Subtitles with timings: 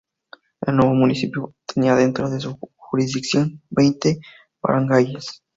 [0.65, 4.19] El nuevo municipio tenía dentro de su jurisdicción veinte
[4.59, 5.43] barangayes.